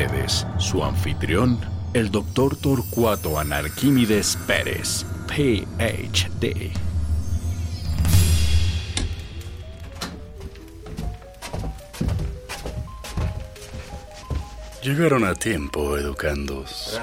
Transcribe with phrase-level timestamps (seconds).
[0.00, 1.58] Ustedes su anfitrión,
[1.92, 6.72] el doctor Torcuato Anarquímides Pérez, PhD.
[14.82, 16.98] Llegaron a tiempo, educandos.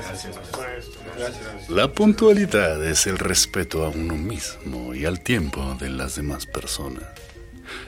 [1.69, 7.03] La puntualidad es el respeto a uno mismo y al tiempo de las demás personas.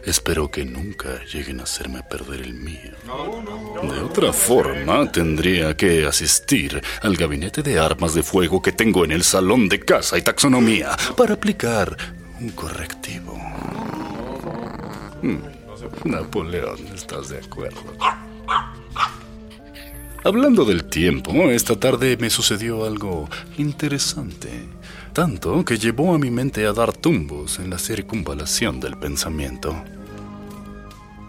[0.05, 2.91] Espero que nunca lleguen a hacerme perder el mío.
[3.83, 9.11] De otra forma, tendría que asistir al gabinete de armas de fuego que tengo en
[9.11, 11.95] el salón de casa y taxonomía para aplicar
[12.39, 13.37] un correctivo.
[15.21, 15.39] Hmm,
[16.05, 17.83] Napoleón, ¿estás de acuerdo?
[20.21, 24.67] Hablando del tiempo, esta tarde me sucedió algo interesante.
[25.13, 29.73] Tanto que llevó a mi mente a dar tumbos en la circunvalación del pensamiento.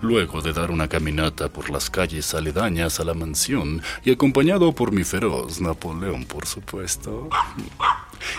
[0.03, 4.91] Luego de dar una caminata por las calles aledañas a la mansión y acompañado por
[4.91, 7.29] mi feroz Napoleón, por supuesto,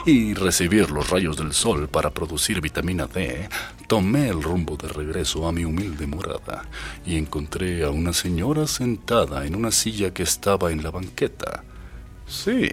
[0.06, 3.50] y recibir los rayos del sol para producir vitamina D,
[3.88, 6.66] tomé el rumbo de regreso a mi humilde morada
[7.06, 11.64] y encontré a una señora sentada en una silla que estaba en la banqueta.
[12.28, 12.70] Sí,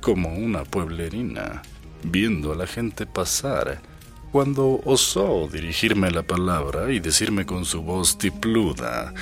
[0.00, 1.62] como una pueblerina,
[2.02, 3.80] viendo a la gente pasar
[4.32, 9.12] cuando osó dirigirme la palabra y decirme con su voz tipluda.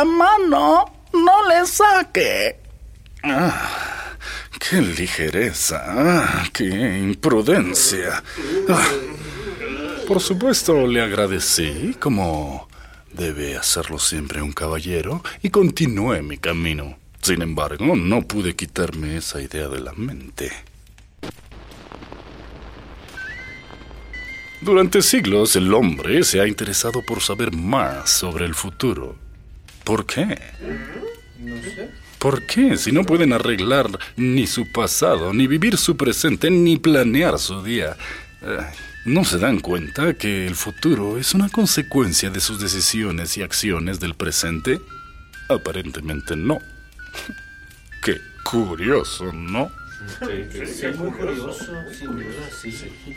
[0.00, 2.56] La mano, no le saque.
[3.22, 4.16] Ah,
[4.58, 5.82] ¡Qué ligereza!
[5.86, 8.22] ah, ¡Qué imprudencia!
[8.68, 8.88] Ah,
[10.08, 12.66] por supuesto, le agradecí, como
[13.12, 16.96] debe hacerlo siempre un caballero, y continué mi camino.
[17.20, 20.50] Sin embargo, no pude quitarme esa idea de la mente.
[24.62, 29.29] Durante siglos el hombre se ha interesado por saber más sobre el futuro.
[29.84, 30.38] ¿Por qué?
[32.18, 32.76] ¿Por qué?
[32.76, 37.96] Si no pueden arreglar ni su pasado, ni vivir su presente, ni planear su día.
[39.06, 44.00] ¿No se dan cuenta que el futuro es una consecuencia de sus decisiones y acciones
[44.00, 44.80] del presente?
[45.48, 46.58] Aparentemente no.
[48.02, 49.70] Qué curioso, ¿no?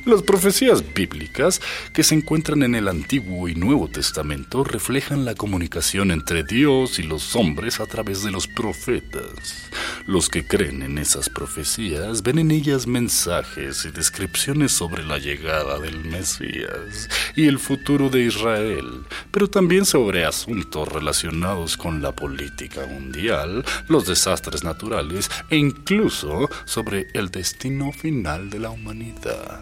[0.05, 1.61] Las profecías bíblicas
[1.93, 7.03] que se encuentran en el Antiguo y Nuevo Testamento reflejan la comunicación entre Dios y
[7.03, 9.69] los hombres a través de los profetas.
[10.05, 15.79] Los que creen en esas profecías ven en ellas mensajes y descripciones sobre la llegada
[15.79, 22.85] del Mesías y el futuro de Israel, pero también sobre asuntos relacionados con la política
[22.85, 29.61] mundial, los desastres naturales e incluso sobre el destino final de la humanidad.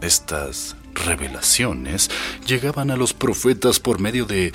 [0.00, 2.10] Estas revelaciones
[2.44, 4.52] llegaban a los profetas por medio de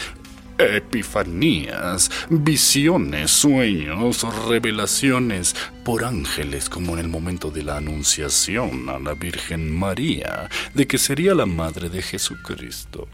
[0.58, 9.00] epifanías, visiones, sueños o revelaciones por ángeles como en el momento de la anunciación a
[9.00, 13.08] la Virgen María de que sería la madre de Jesucristo.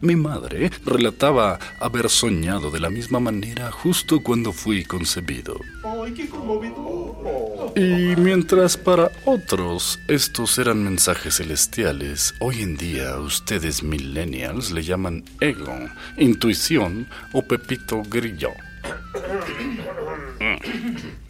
[0.00, 5.60] Mi madre relataba haber soñado de la misma manera justo cuando fui concebido.
[7.76, 15.24] Y mientras para otros estos eran mensajes celestiales, hoy en día ustedes millennials le llaman
[15.40, 15.74] ego,
[16.18, 18.50] intuición o pepito grillo.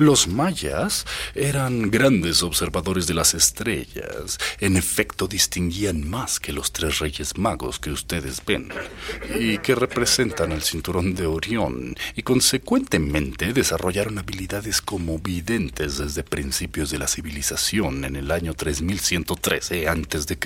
[0.00, 1.04] Los mayas
[1.34, 4.38] eran grandes observadores de las estrellas.
[4.58, 8.72] En efecto, distinguían más que los tres reyes magos que ustedes ven
[9.38, 16.90] y que representan el cinturón de Orión y consecuentemente desarrollaron habilidades como videntes desde principios
[16.90, 20.38] de la civilización en el año 3113 a.C.,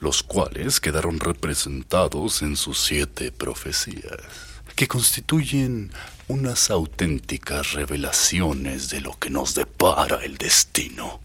[0.00, 4.49] los cuales quedaron representados en sus siete profecías
[4.80, 5.90] que constituyen
[6.28, 11.20] unas auténticas revelaciones de lo que nos depara el destino.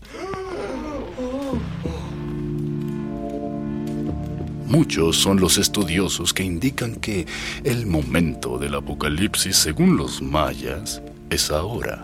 [4.65, 7.27] Muchos son los estudiosos que indican que
[7.63, 12.03] el momento del apocalipsis, según los mayas, es ahora.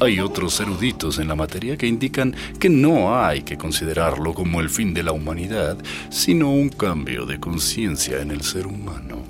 [0.00, 4.70] Hay otros eruditos en la materia que indican que no hay que considerarlo como el
[4.70, 5.78] fin de la humanidad,
[6.10, 9.22] sino un cambio de conciencia en el ser humano.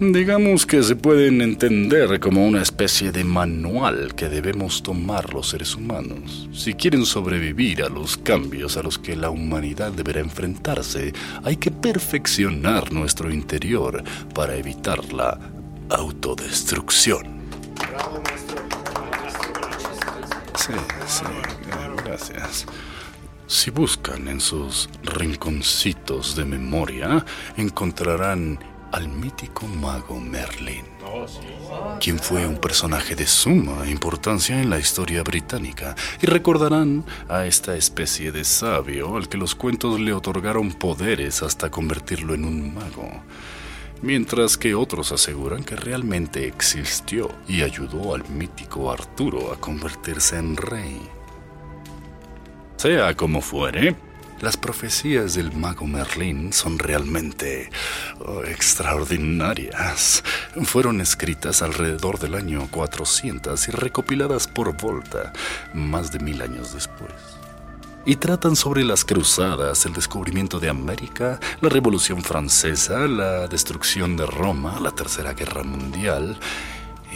[0.00, 5.76] Digamos que se pueden entender como una especie de manual que debemos tomar los seres
[5.76, 6.48] humanos.
[6.52, 11.12] Si quieren sobrevivir a los cambios a los que la humanidad deberá enfrentarse,
[11.44, 14.02] hay que perfeccionar nuestro interior
[14.34, 15.38] para evitar la
[15.90, 17.44] autodestrucción.
[20.56, 20.72] Sí,
[21.06, 21.24] sí,
[22.04, 22.66] gracias.
[23.46, 27.24] Si buscan en sus rinconcitos de memoria,
[27.56, 28.58] encontrarán
[28.94, 30.84] al mítico mago Merlin,
[32.00, 37.74] quien fue un personaje de suma importancia en la historia británica, y recordarán a esta
[37.76, 43.10] especie de sabio al que los cuentos le otorgaron poderes hasta convertirlo en un mago
[44.00, 50.56] mientras que otros aseguran que realmente existió y ayudó al mítico Arturo a convertirse en
[50.56, 51.00] rey.
[52.76, 53.96] Sea como fuere,
[54.44, 57.70] las profecías del mago Merlín son realmente
[58.20, 60.22] oh, extraordinarias.
[60.64, 65.32] Fueron escritas alrededor del año 400 y recopiladas por Volta
[65.72, 67.10] más de mil años después
[68.04, 74.26] y tratan sobre las cruzadas, el descubrimiento de América, la Revolución Francesa, la destrucción de
[74.26, 76.38] Roma, la Tercera Guerra Mundial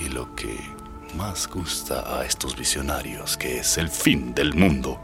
[0.02, 0.77] y lo que
[1.18, 5.00] más gusta a estos visionarios, que es el fin del mundo.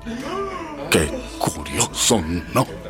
[0.89, 2.23] ¡Qué curioso,
[2.55, 2.84] no!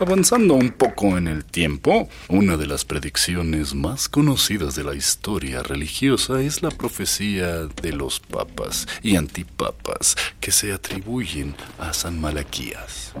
[0.00, 5.62] Avanzando un poco en el tiempo, una de las predicciones más conocidas de la historia
[5.62, 13.12] religiosa es la profecía de los papas y antipapas que se atribuyen a San Malaquías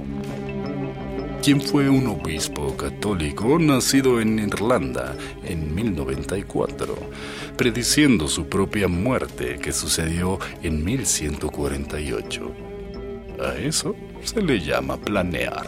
[1.42, 6.96] quien fue un obispo católico nacido en Irlanda en 1094,
[7.56, 12.54] prediciendo su propia muerte que sucedió en 1148.
[13.40, 13.94] A eso
[14.24, 15.66] se le llama planear.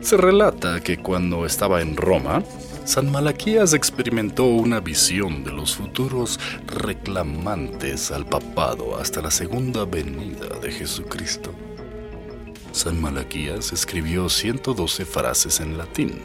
[0.00, 2.42] Se relata que cuando estaba en Roma,
[2.84, 10.48] San Malaquías experimentó una visión de los futuros reclamantes al papado hasta la segunda venida
[10.60, 11.52] de Jesucristo.
[12.72, 16.22] San Malaquías escribió 112 frases en latín,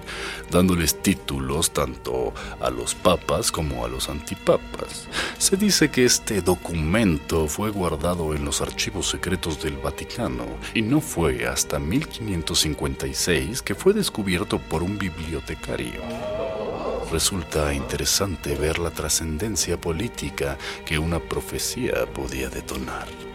[0.52, 5.08] dándoles títulos tanto a los papas como a los antipapas.
[5.38, 11.02] Se dice que este documento fue guardado en los archivos secretos del Vaticano y no
[11.02, 16.02] fue hasta 1556 que fue descubierto por un bibliotecario.
[17.12, 23.35] Resulta interesante ver la trascendencia política que una profecía podía detonar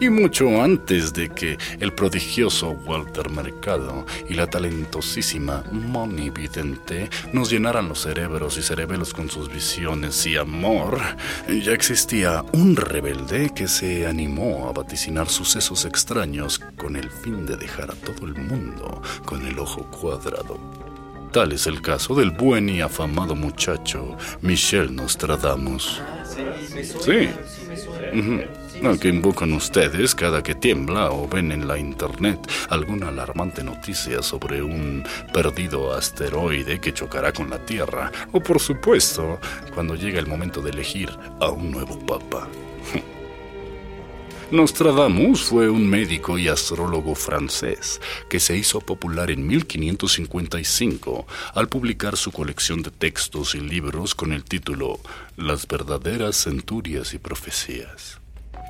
[0.00, 7.50] y mucho antes de que el prodigioso Walter Mercado y la talentosísima Moni Vidente nos
[7.50, 11.00] llenaran los cerebros y cerebelos con sus visiones y amor,
[11.48, 17.56] ya existía un rebelde que se animó a vaticinar sucesos extraños con el fin de
[17.56, 20.58] dejar a todo el mundo con el ojo cuadrado.
[21.32, 26.00] Tal es el caso del buen y afamado muchacho Michel Nostradamus.
[27.00, 27.28] Sí.
[28.12, 28.65] Lo
[29.00, 32.38] que invocan ustedes cada que tiembla o ven en la internet
[32.70, 39.40] alguna alarmante noticia sobre un perdido asteroide que chocará con la Tierra, o por supuesto,
[39.74, 41.10] cuando llega el momento de elegir
[41.40, 42.48] a un nuevo papa.
[44.52, 52.16] Nostradamus fue un médico y astrólogo francés que se hizo popular en 1555 al publicar
[52.16, 55.00] su colección de textos y libros con el título
[55.36, 58.20] Las verdaderas centurias y profecías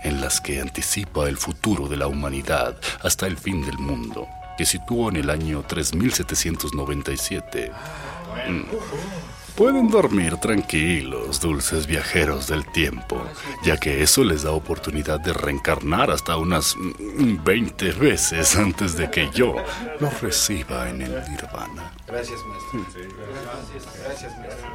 [0.06, 4.64] en las que anticipa el futuro de la humanidad hasta el fin del mundo, que
[4.64, 7.72] situó en el año 3797.
[9.56, 13.24] Pueden dormir tranquilos, dulces viajeros del tiempo,
[13.64, 16.76] ya que eso les da oportunidad de reencarnar hasta unas
[17.08, 19.56] 20 veces antes de que yo
[19.98, 21.90] los reciba en el nirvana.
[22.06, 22.86] Gracias, maestro.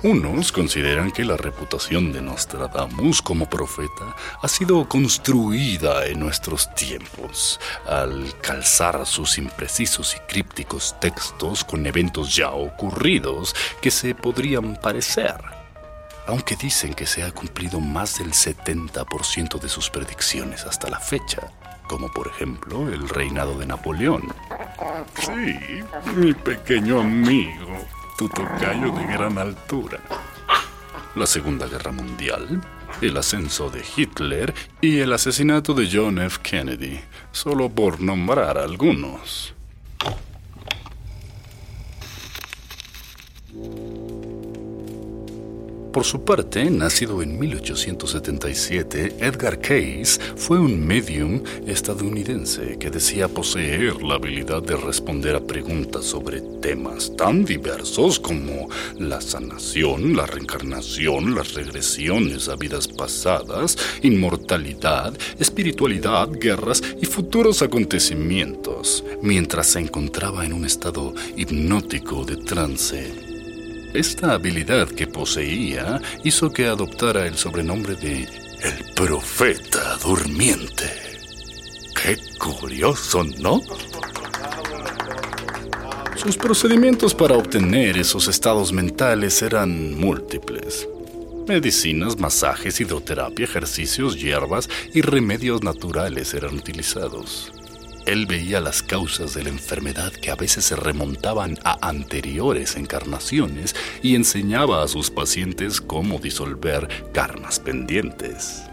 [0.03, 7.59] Unos consideran que la reputación de Nostradamus como profeta ha sido construida en nuestros tiempos,
[7.87, 15.35] al calzar sus imprecisos y crípticos textos con eventos ya ocurridos que se podrían parecer,
[16.27, 21.49] aunque dicen que se ha cumplido más del 70% de sus predicciones hasta la fecha,
[21.91, 24.23] como por ejemplo el reinado de Napoleón.
[25.19, 25.83] Sí,
[26.15, 27.85] mi pequeño amigo,
[28.17, 29.99] tu tocayo de gran altura.
[31.15, 32.61] La Segunda Guerra Mundial,
[33.01, 36.39] el ascenso de Hitler y el asesinato de John F.
[36.41, 37.01] Kennedy,
[37.33, 39.53] solo por nombrar algunos.
[45.91, 54.01] Por su parte, nacido en 1877, Edgar Cayce fue un medium estadounidense que decía poseer
[54.01, 58.69] la habilidad de responder a preguntas sobre temas tan diversos como
[58.99, 69.03] la sanación, la reencarnación, las regresiones a vidas pasadas, inmortalidad, espiritualidad, guerras y futuros acontecimientos,
[69.21, 73.30] mientras se encontraba en un estado hipnótico de trance
[73.93, 80.89] esta habilidad que poseía hizo que adoptara el sobrenombre de el profeta durmiente.
[82.01, 83.61] Qué curioso, ¿no?
[86.15, 90.87] Sus procedimientos para obtener esos estados mentales eran múltiples.
[91.47, 97.51] Medicinas, masajes, hidroterapia, ejercicios, hierbas y remedios naturales eran utilizados.
[98.05, 103.75] Él veía las causas de la enfermedad que a veces se remontaban a anteriores encarnaciones
[104.01, 108.63] y enseñaba a sus pacientes cómo disolver karmas pendientes.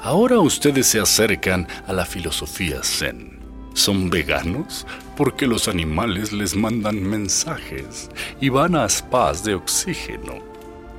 [0.00, 3.38] Ahora ustedes se acercan a la filosofía zen.
[3.74, 4.86] ¿Son veganos?
[5.16, 10.42] Porque los animales les mandan mensajes y van a spas de oxígeno.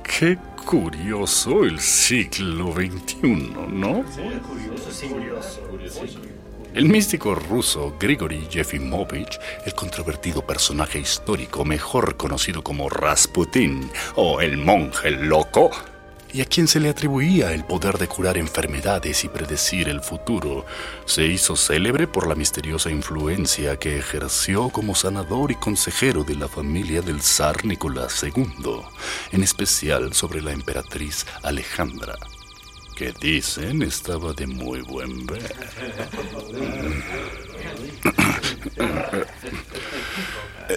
[0.02, 3.26] ¡Qué curioso el siglo XXI,
[3.70, 4.04] ¿no?
[4.10, 6.00] Sí, curioso, curioso.
[6.74, 14.56] El místico ruso Grigory Yefimovich, el controvertido personaje histórico mejor conocido como Rasputin o el
[14.56, 15.70] monje loco,
[16.32, 20.66] y a quien se le atribuía el poder de curar enfermedades y predecir el futuro,
[21.04, 26.48] se hizo célebre por la misteriosa influencia que ejerció como sanador y consejero de la
[26.48, 28.80] familia del zar Nicolás II,
[29.30, 32.16] en especial sobre la emperatriz Alejandra
[32.96, 35.54] que dicen estaba de muy buen ver.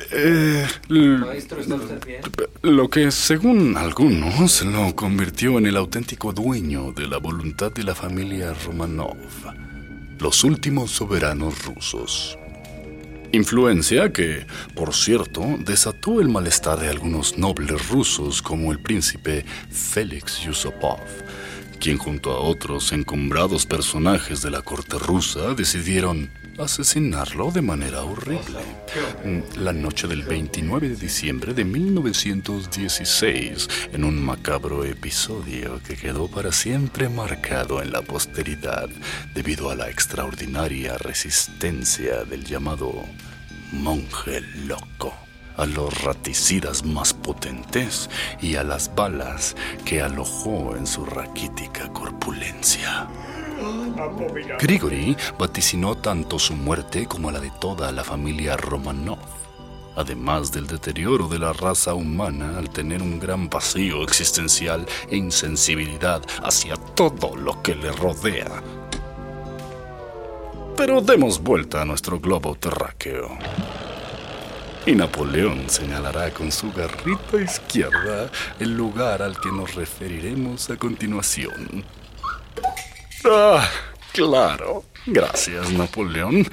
[0.10, 0.68] Eh,
[2.62, 7.96] lo que según algunos lo convirtió en el auténtico dueño de la voluntad de la
[7.96, 9.16] familia Romanov,
[10.20, 12.38] los últimos soberanos rusos.
[13.34, 20.40] Influencia que, por cierto, desató el malestar de algunos nobles rusos como el príncipe Félix
[20.42, 21.00] Yusupov,
[21.80, 28.60] quien junto a otros encumbrados personajes de la corte rusa decidieron asesinarlo de manera horrible.
[29.56, 36.52] La noche del 29 de diciembre de 1916, en un macabro episodio que quedó para
[36.52, 38.90] siempre marcado en la posteridad
[39.34, 43.06] debido a la extraordinaria resistencia del llamado
[43.72, 45.27] monje loco
[45.58, 48.10] a los raticidas más potentes
[48.42, 53.08] y a las balas que alojó en su raquítica corpulencia.
[54.60, 59.18] Grigori vaticinó tanto su muerte como la de toda la familia Romanov,
[59.96, 66.22] además del deterioro de la raza humana al tener un gran vacío existencial e insensibilidad
[66.44, 68.62] hacia todo lo que le rodea.
[70.76, 73.36] Pero demos vuelta a nuestro globo terráqueo
[74.88, 81.84] y Napoleón señalará con su garrita izquierda el lugar al que nos referiremos a continuación.
[83.26, 83.68] Ah,
[84.14, 84.86] claro.
[85.06, 86.48] Gracias, Napoleón.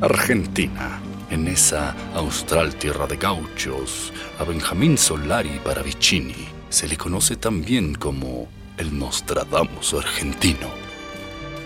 [0.00, 1.00] Argentina,
[1.30, 8.48] en esa austral tierra de gauchos, a Benjamín Solari Paravicini se le conoce también como
[8.76, 10.81] el Nostradamus argentino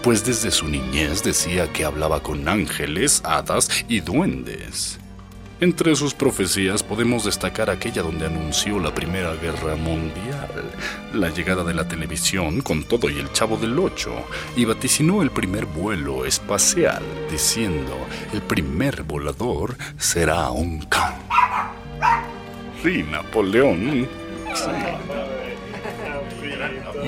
[0.07, 5.01] pues desde su niñez decía que hablaba con ángeles, hadas y duendes.
[5.59, 10.71] Entre sus profecías podemos destacar aquella donde anunció la Primera Guerra Mundial,
[11.13, 14.15] la llegada de la televisión con todo y el chavo del ocho,
[14.55, 17.99] y vaticinó el primer vuelo espacial, diciendo,
[18.33, 21.17] el primer volador será un can.
[22.81, 24.09] Sí, Napoleón.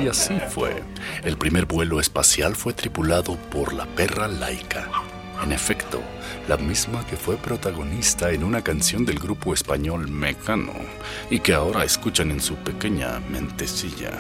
[0.03, 0.83] Y así fue.
[1.25, 4.89] El primer vuelo espacial fue tripulado por la perra Laika.
[5.43, 6.01] En efecto,
[6.49, 10.75] la misma que fue protagonista en una canción del grupo español Mecano
[11.31, 14.13] y que ahora escuchan en su pequeña mentecilla.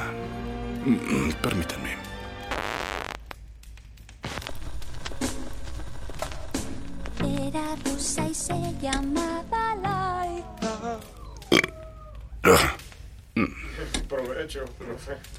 [0.84, 1.96] Mm, permítanme.
[7.20, 9.97] Era y se llamaba Laika.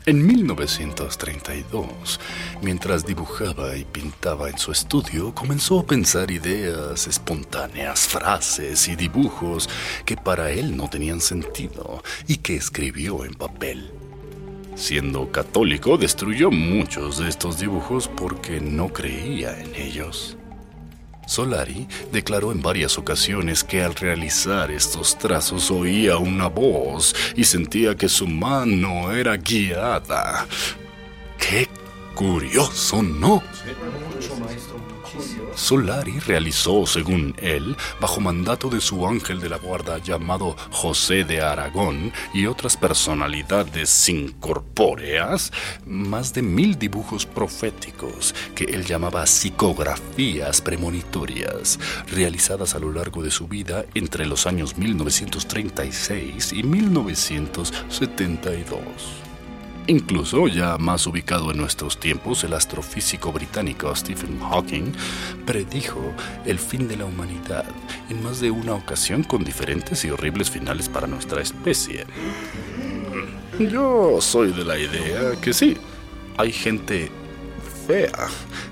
[0.05, 2.19] En 1932,
[2.61, 9.69] mientras dibujaba y pintaba en su estudio, comenzó a pensar ideas espontáneas, frases y dibujos
[10.05, 13.91] que para él no tenían sentido y que escribió en papel.
[14.75, 20.38] Siendo católico, destruyó muchos de estos dibujos porque no creía en ellos.
[21.29, 27.95] Solari declaró en varias ocasiones que al realizar estos trazos oía una voz y sentía
[27.95, 30.48] que su mano era guiada.
[31.38, 31.67] ¡Qué
[32.15, 33.43] curioso, no!
[35.55, 41.41] Solari realizó, según él, bajo mandato de su ángel de la guarda llamado José de
[41.41, 45.51] Aragón y otras personalidades incorpóreas,
[45.85, 51.79] más de mil dibujos proféticos que él llamaba psicografías premonitorias,
[52.11, 59.28] realizadas a lo largo de su vida entre los años 1936 y 1972.
[59.88, 64.91] Incluso, ya más ubicado en nuestros tiempos, el astrofísico británico Stephen Hawking
[65.45, 66.13] predijo
[66.45, 67.65] el fin de la humanidad
[68.09, 72.05] en más de una ocasión con diferentes y horribles finales para nuestra especie.
[73.59, 75.75] Yo soy de la idea que sí,
[76.38, 77.12] hay gente
[77.88, 78.27] fea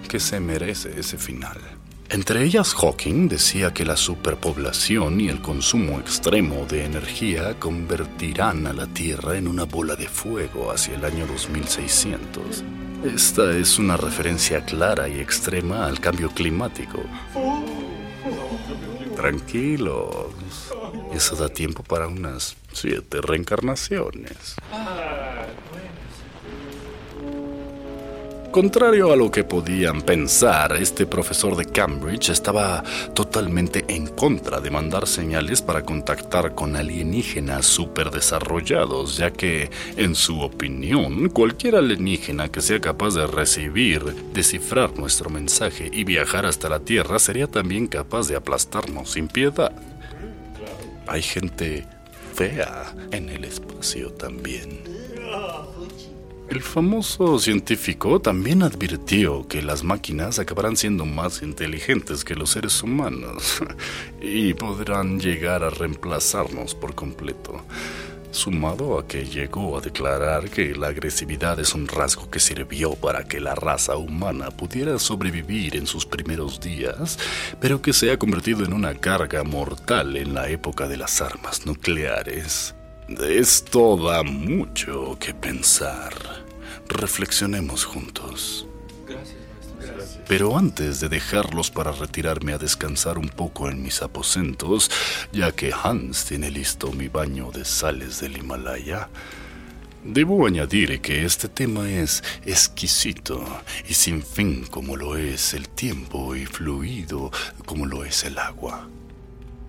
[0.08, 1.77] que se merece ese final.
[2.10, 8.74] Entre ellas, Hawking decía que la superpoblación y el consumo extremo de energía convertirán a
[8.74, 12.64] la Tierra en una bola de fuego hacia el año 2600.
[13.04, 17.04] Esta es una referencia clara y extrema al cambio climático.
[19.16, 20.28] Tranquilos,
[21.14, 24.56] eso da tiempo para unas siete reencarnaciones.
[28.58, 32.84] Contrario a lo que podían pensar, este profesor de Cambridge estaba
[33.14, 40.42] totalmente en contra de mandar señales para contactar con alienígenas superdesarrollados, ya que, en su
[40.42, 46.80] opinión, cualquier alienígena que sea capaz de recibir, descifrar nuestro mensaje y viajar hasta la
[46.80, 49.72] Tierra sería también capaz de aplastarnos sin piedad.
[51.06, 51.86] Hay gente
[52.34, 54.82] fea en el espacio también.
[56.50, 62.82] El famoso científico también advirtió que las máquinas acabarán siendo más inteligentes que los seres
[62.82, 63.62] humanos
[64.22, 67.62] y podrán llegar a reemplazarnos por completo,
[68.32, 73.26] sumado a que llegó a declarar que la agresividad es un rasgo que sirvió para
[73.26, 77.20] que la raza humana pudiera sobrevivir en sus primeros días,
[77.60, 81.66] pero que se ha convertido en una carga mortal en la época de las armas
[81.66, 82.74] nucleares.
[83.08, 86.37] De esto da mucho que pensar.
[86.90, 88.68] Reflexionemos juntos.
[90.28, 94.92] Pero antes de dejarlos para retirarme a descansar un poco en mis aposentos,
[95.32, 99.10] ya que Hans tiene listo mi baño de sales del Himalaya,
[100.04, 103.44] debo añadir que este tema es exquisito
[103.88, 107.32] y sin fin como lo es el tiempo y fluido
[107.66, 108.88] como lo es el agua.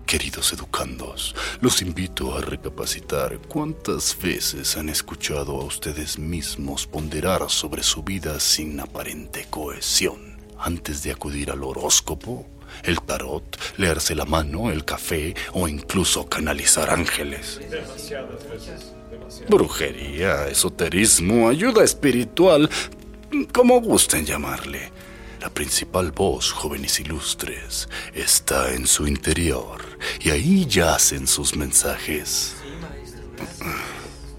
[0.09, 7.83] Queridos educandos, los invito a recapacitar cuántas veces han escuchado a ustedes mismos ponderar sobre
[7.83, 12.47] su vida sin aparente cohesión antes de acudir al horóscopo,
[12.81, 17.61] el tarot, leerse la mano, el café o incluso canalizar ángeles.
[19.47, 22.67] Brujería, esoterismo, ayuda espiritual,
[23.53, 24.91] como gusten llamarle.
[25.39, 29.81] La principal voz, jóvenes ilustres, está en su interior
[30.19, 32.57] y ahí yacen sus mensajes.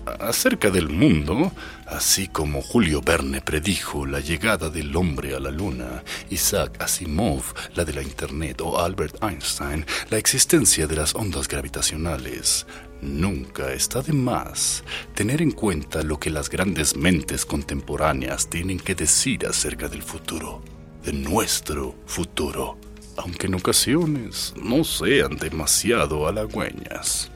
[0.05, 1.53] Acerca del mundo,
[1.87, 7.87] así como Julio Verne predijo la llegada del hombre a la luna, Isaac Asimov la
[7.87, 12.67] de la Internet o Albert Einstein la existencia de las ondas gravitacionales,
[13.03, 14.85] Nunca está de más
[15.15, 20.61] tener en cuenta lo que las grandes mentes contemporáneas tienen que decir acerca del futuro
[21.05, 22.79] de nuestro futuro,
[23.17, 27.31] aunque en ocasiones no sean demasiado halagüeñas.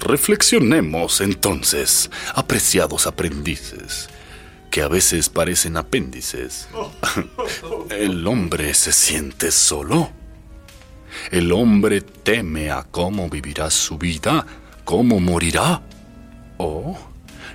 [0.00, 4.08] Reflexionemos entonces, apreciados aprendices,
[4.70, 6.68] que a veces parecen apéndices.
[7.90, 10.10] ¿El hombre se siente solo?
[11.30, 14.46] ¿El hombre teme a cómo vivirá su vida,
[14.84, 15.82] cómo morirá?
[16.56, 16.96] ¿O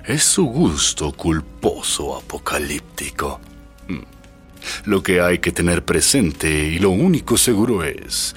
[0.04, 3.40] es su gusto culposo apocalíptico?
[4.84, 8.34] Lo que hay que tener presente y lo único seguro es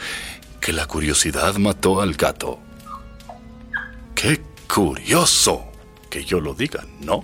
[0.59, 2.59] que la curiosidad mató al gato.
[4.15, 5.65] ¡Qué curioso!
[6.09, 7.23] Que yo lo diga, ¿no?